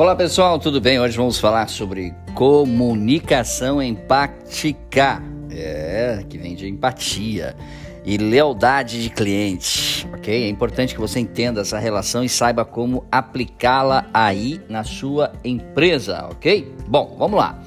[0.00, 0.98] Olá pessoal, tudo bem?
[0.98, 7.54] Hoje vamos falar sobre comunicação empática, é, que vem de empatia
[8.02, 10.44] e lealdade de cliente, ok?
[10.44, 16.28] É importante que você entenda essa relação e saiba como aplicá-la aí na sua empresa,
[16.30, 16.74] ok?
[16.88, 17.62] Bom, vamos lá.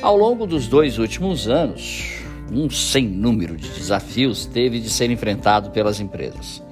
[0.00, 2.12] Ao longo dos dois últimos anos,
[2.52, 6.62] um sem número de desafios teve de ser enfrentado pelas empresas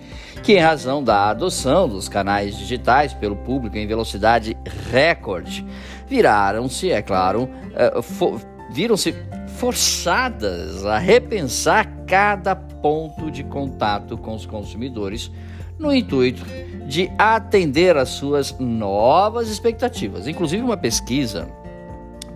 [0.42, 4.56] que, em razão da adoção dos canais digitais pelo público em velocidade
[4.90, 5.64] recorde,
[6.06, 7.48] viraram-se, é claro,
[7.96, 9.14] uh, for, viram-se
[9.56, 15.30] forçadas a repensar cada ponto de contato com os consumidores
[15.78, 16.44] no intuito
[16.86, 20.26] de atender às suas novas expectativas.
[20.26, 21.48] Inclusive, uma pesquisa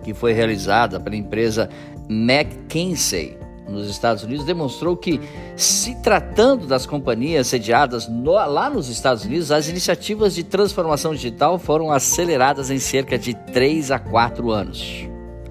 [0.03, 1.69] que foi realizada pela empresa
[2.07, 3.37] McKinsey
[3.67, 5.19] nos Estados Unidos demonstrou que,
[5.55, 11.57] se tratando das companhias sediadas no, lá nos Estados Unidos, as iniciativas de transformação digital
[11.57, 15.07] foram aceleradas em cerca de 3 a 4 anos.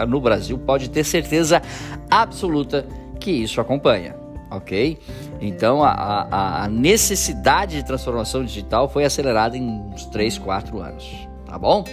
[0.08, 1.62] No Brasil, pode ter certeza
[2.10, 2.86] absoluta
[3.20, 4.16] que isso acompanha,
[4.50, 4.98] ok?
[5.40, 11.28] Então, a, a, a necessidade de transformação digital foi acelerada em uns 3, 4 anos,
[11.46, 11.84] tá bom?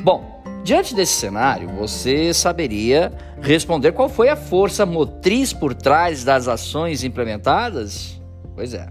[0.00, 0.37] Bom,
[0.68, 7.02] Diante desse cenário, você saberia responder qual foi a força motriz por trás das ações
[7.02, 8.20] implementadas?
[8.54, 8.86] Pois é.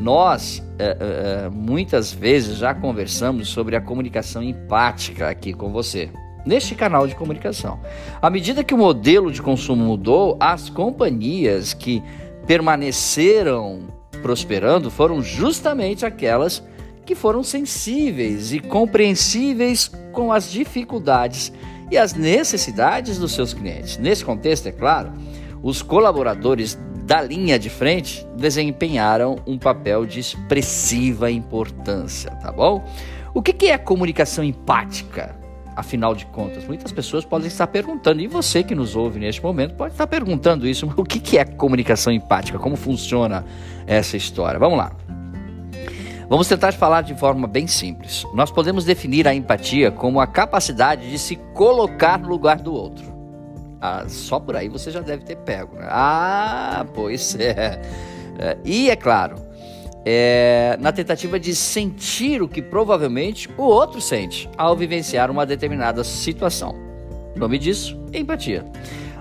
[0.00, 0.96] Nós, é,
[1.44, 6.08] é, muitas vezes, já conversamos sobre a comunicação empática aqui com você,
[6.46, 7.78] neste canal de comunicação.
[8.22, 12.02] À medida que o modelo de consumo mudou, as companhias que
[12.46, 13.82] permaneceram
[14.22, 16.62] prosperando foram justamente aquelas
[17.04, 21.52] que foram sensíveis e compreensíveis com as dificuldades
[21.90, 23.98] e as necessidades dos seus clientes.
[23.98, 25.12] Nesse contexto, é claro,
[25.62, 32.84] os colaboradores da linha de frente desempenharam um papel de expressiva importância, tá bom?
[33.34, 35.36] O que é comunicação empática?
[35.74, 39.74] Afinal de contas, muitas pessoas podem estar perguntando, e você que nos ouve neste momento
[39.74, 42.58] pode estar perguntando isso, o que é comunicação empática?
[42.58, 43.44] Como funciona
[43.86, 44.58] essa história?
[44.58, 44.92] Vamos lá.
[46.32, 48.24] Vamos tentar falar de forma bem simples.
[48.32, 53.04] Nós podemos definir a empatia como a capacidade de se colocar no lugar do outro.
[53.78, 55.76] Ah, só por aí você já deve ter pego.
[55.76, 55.86] Né?
[55.90, 57.78] Ah, pois é.
[58.38, 59.36] é e é claro,
[60.06, 66.02] é, na tentativa de sentir o que provavelmente o outro sente ao vivenciar uma determinada
[66.02, 66.74] situação.
[67.36, 68.64] O nome disso, empatia.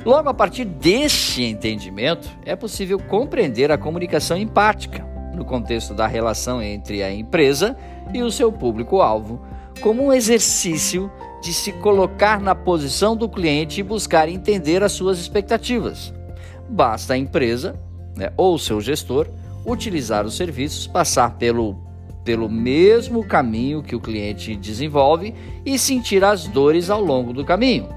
[0.06, 6.62] Logo, a partir deste entendimento, é possível compreender a comunicação empática no contexto da relação
[6.62, 7.78] entre a empresa
[8.14, 9.42] e o seu público-alvo,
[9.82, 11.12] como um exercício
[11.42, 16.14] de se colocar na posição do cliente e buscar entender as suas expectativas.
[16.70, 17.76] Basta a empresa
[18.16, 19.28] né, ou seu gestor
[19.66, 21.76] utilizar os serviços, passar pelo,
[22.24, 25.34] pelo mesmo caminho que o cliente desenvolve
[25.66, 27.90] e sentir as dores ao longo do caminho.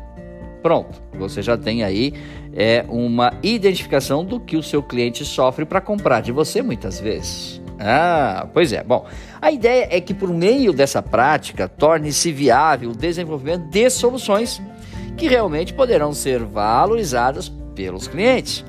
[0.62, 2.14] Pronto, você já tem aí
[2.54, 7.60] é, uma identificação do que o seu cliente sofre para comprar de você muitas vezes.
[7.78, 8.82] Ah, pois é.
[8.84, 9.04] Bom,
[9.42, 14.62] a ideia é que por meio dessa prática torne-se viável o desenvolvimento de soluções
[15.16, 18.64] que realmente poderão ser valorizadas pelos clientes.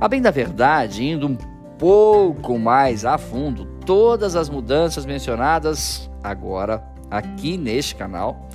[0.00, 1.36] A bem da verdade, indo um
[1.78, 8.48] pouco mais a fundo, todas as mudanças mencionadas agora aqui neste canal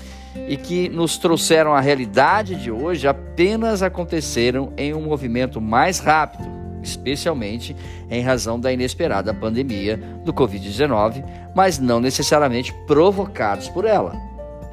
[0.47, 6.47] e que nos trouxeram à realidade de hoje apenas aconteceram em um movimento mais rápido,
[6.83, 7.75] especialmente
[8.09, 11.23] em razão da inesperada pandemia do Covid-19,
[11.55, 14.13] mas não necessariamente provocados por ela.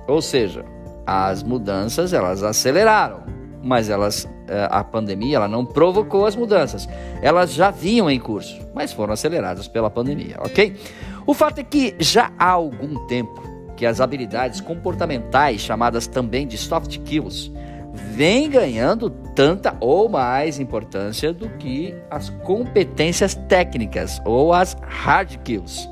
[0.06, 0.64] Ou seja,
[1.06, 3.22] as mudanças elas aceleraram,
[3.62, 6.88] mas elas eh, a pandemia ela não provocou as mudanças.
[7.22, 10.76] Elas já vinham em curso, mas foram aceleradas pela pandemia, ok?
[11.24, 13.51] O fato é que já há algum tempo
[13.82, 17.50] que as habilidades comportamentais, chamadas também de soft skills,
[17.92, 25.90] vêm ganhando tanta ou mais importância do que as competências técnicas ou as hard skills.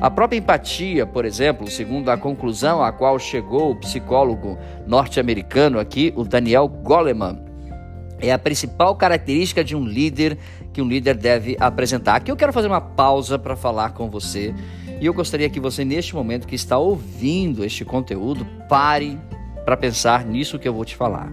[0.00, 6.14] A própria empatia, por exemplo, segundo a conclusão a qual chegou o psicólogo norte-americano aqui,
[6.16, 7.44] o Daniel Goleman,
[8.20, 10.38] é a principal característica de um líder
[10.72, 12.16] que um líder deve apresentar.
[12.16, 14.54] Aqui eu quero fazer uma pausa para falar com você
[15.00, 19.18] e eu gostaria que você, neste momento que está ouvindo este conteúdo, pare
[19.64, 21.30] para pensar nisso que eu vou te falar.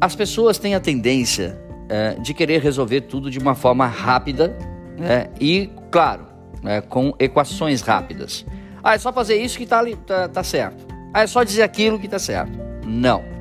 [0.00, 1.58] As pessoas têm a tendência
[1.88, 4.56] é, de querer resolver tudo de uma forma rápida
[4.98, 6.26] né, e, claro,
[6.64, 8.44] é, com equações rápidas.
[8.82, 10.84] Ah, é só fazer isso que está tá, tá certo.
[11.14, 12.52] Ah, é só dizer aquilo que está certo.
[12.84, 13.31] Não.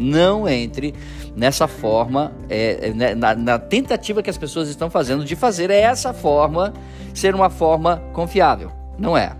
[0.00, 0.94] Não entre
[1.36, 5.70] nessa forma, é, é né, na, na, tentativa que as pessoas estão fazendo de fazer
[5.70, 6.72] essa forma
[7.14, 8.72] ser uma forma confiável.
[8.98, 9.32] Não é.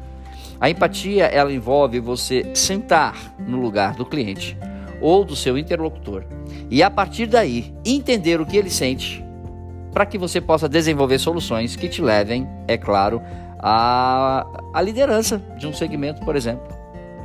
[0.60, 4.56] A empatia ela envolve você sentar no lugar do cliente
[5.00, 6.24] ou do seu interlocutor
[6.70, 9.24] e a partir daí entender o que ele sente
[9.92, 13.20] para que você possa desenvolver soluções que te levem, é claro,
[13.58, 16.69] à, à liderança de um segmento, por exemplo.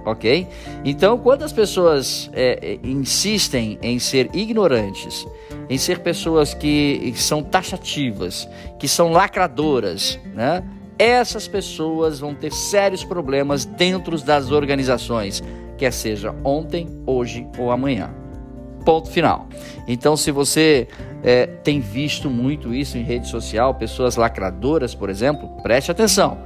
[0.06, 0.48] Ok?
[0.84, 5.26] Então, quando as pessoas é, é insistem em ser ignorantes,
[5.68, 8.48] em ser pessoas que são taxativas,
[8.78, 10.64] que são lacradoras, né?
[10.98, 15.44] essas pessoas vão ter sérios problemas dentro das organizações,
[15.78, 18.14] quer seja ontem, hoje ou amanhã.
[18.86, 19.48] Ponto final.
[19.88, 20.88] Então, se você
[21.24, 26.38] é, tem visto muito isso em rede social, pessoas lacradoras, por exemplo, preste atenção.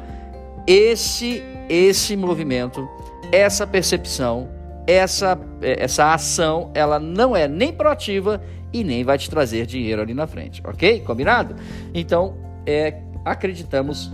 [0.66, 2.88] Esse, esse movimento,
[3.32, 4.50] essa percepção,
[4.88, 8.42] essa, é, essa ação, ela não é nem proativa
[8.74, 11.02] e nem vai te trazer dinheiro ali na frente, ok?
[11.02, 11.56] Combinado?
[11.94, 14.12] Então, é, acreditamos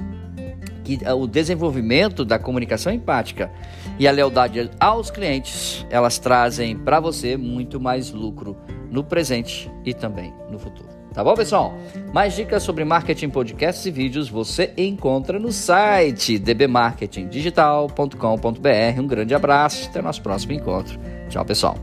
[0.84, 3.52] que é, o desenvolvimento da comunicação empática
[3.98, 8.58] e a lealdade aos clientes, elas trazem para você muito mais lucro
[8.90, 10.95] no presente e também no futuro.
[11.16, 11.74] Tá bom, pessoal?
[12.14, 19.00] Mais dicas sobre marketing, podcasts e vídeos você encontra no site dbmarketingdigital.com.br.
[19.00, 21.00] Um grande abraço, até o nosso próximo encontro.
[21.30, 21.78] Tchau, pessoal.